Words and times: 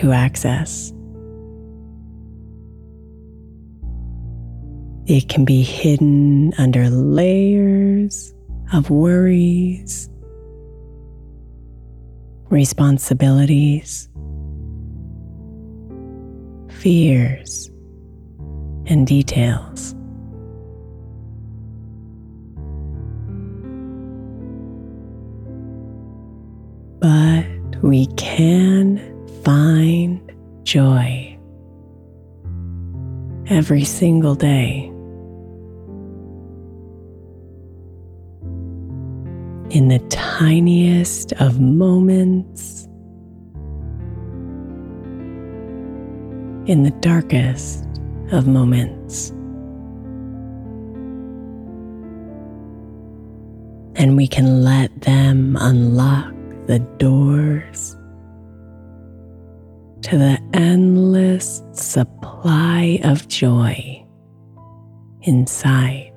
to 0.00 0.12
access. 0.12 0.94
It 5.06 5.28
can 5.28 5.44
be 5.44 5.62
hidden 5.62 6.54
under 6.56 6.88
layers 6.88 8.32
of 8.72 8.88
worries, 8.88 10.08
responsibilities, 12.48 14.08
fears, 16.70 17.70
and 18.86 19.06
details. 19.06 19.94
But 27.00 27.82
we 27.82 28.06
can 28.16 29.09
find 29.44 30.20
joy 30.62 31.38
every 33.48 33.84
single 33.84 34.34
day. 34.34 34.86
In 39.70 39.88
the 39.88 40.00
tiniest 40.08 41.32
of 41.34 41.60
moments, 41.60 42.84
in 46.66 46.82
the 46.82 46.92
darkest 47.00 47.84
of 48.32 48.46
moments. 48.46 49.30
And 53.96 54.16
we 54.16 54.26
can 54.26 54.64
let 54.64 55.02
them 55.02 55.56
unlock 55.60 56.32
the 56.66 56.78
doors 56.98 57.96
to 60.02 60.18
the 60.18 60.38
endless 60.54 61.62
supply 61.72 63.00
of 63.04 63.28
joy 63.28 64.04
inside. 65.22 66.09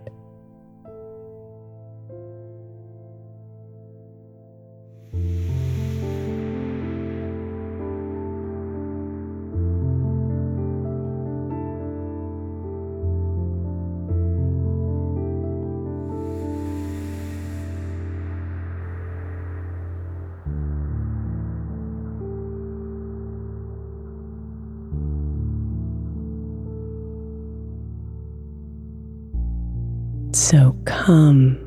So 30.53 30.77
come 30.85 31.57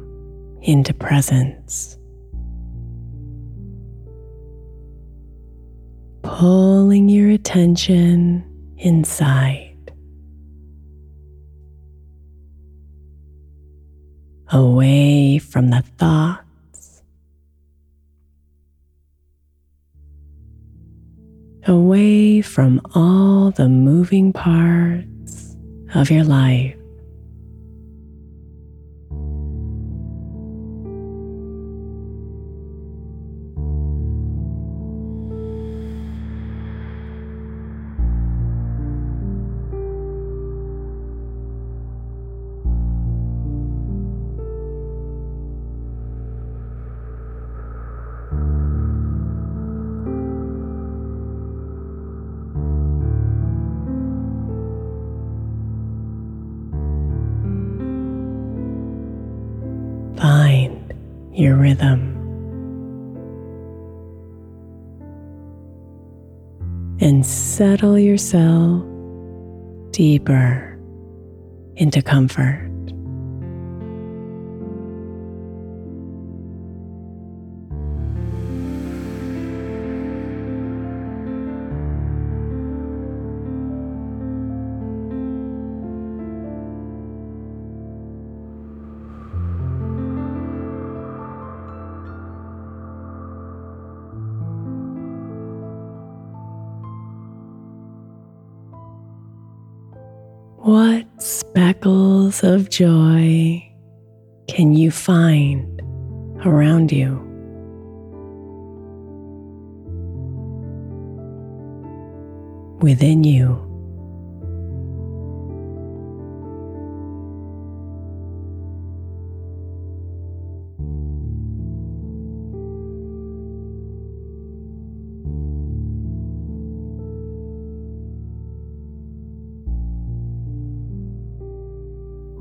into 0.63 0.95
presence. 0.95 1.99
Pulling 6.23 7.09
your 7.09 7.31
attention 7.31 8.45
inside, 8.79 9.93
away 14.53 15.39
from 15.39 15.71
the 15.71 15.83
thoughts, 15.99 17.03
away 21.67 22.41
from 22.41 22.81
all 22.95 23.51
the 23.51 23.69
moving 23.69 24.33
parts 24.33 25.57
of 25.97 26.09
your 26.09 26.23
life. 26.23 26.77
Your 61.37 61.57
rhythm. 61.57 62.15
And 67.01 67.25
settle 67.27 67.99
yourself 67.99 68.83
deeper 69.91 70.79
into 71.77 72.03
comfort. 72.03 72.66
What 100.67 101.07
speckles 101.23 102.43
of 102.43 102.71
joy 102.71 103.63
can 104.49 104.75
you 104.75 104.91
find 104.91 105.81
around 106.45 106.91
you? 106.91 107.23
Within 112.81 113.23
you. 113.23 113.66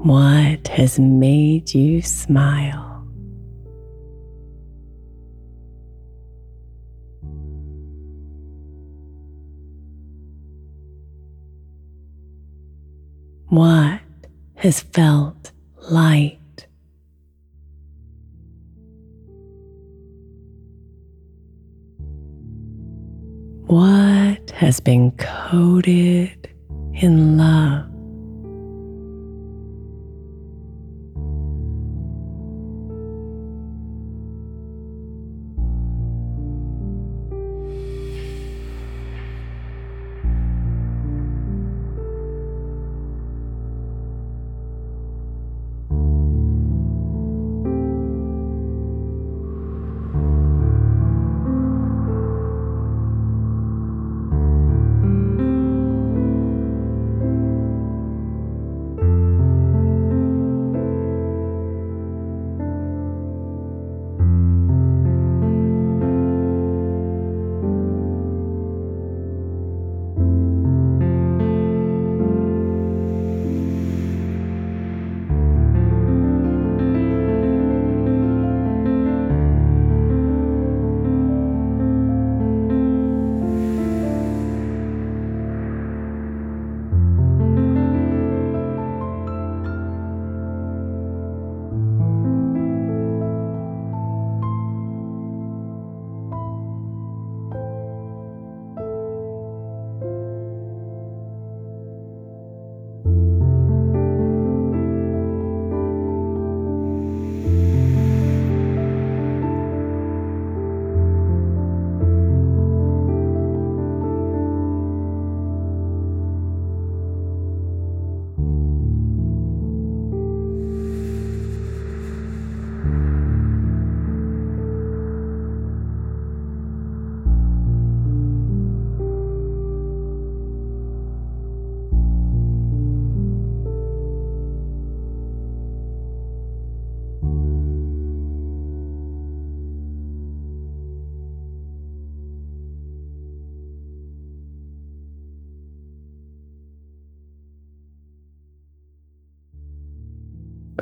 What 0.05 0.67
has 0.67 0.99
made 0.99 1.73
you 1.73 2.03
smile? 2.03 3.07
What 13.49 14.01
has 14.53 14.81
felt 14.81 15.51
light? 15.89 16.67
What 23.65 24.51
has 24.51 24.79
been 24.79 25.13
coated 25.13 26.47
in 26.93 27.37
love? 27.39 27.94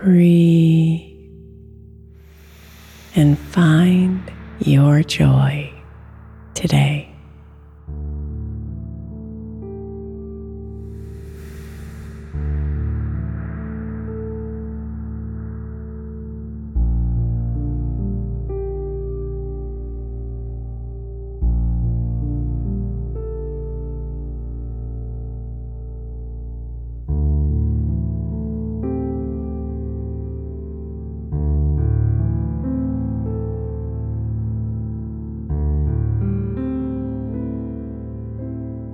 Breathe 0.03 1.15
and 3.15 3.39
find 3.39 4.29
your 4.59 5.01
joy 5.01 5.71
today. 6.53 7.12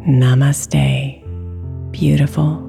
Namaste, 0.09 1.21
beautiful. 1.91 2.68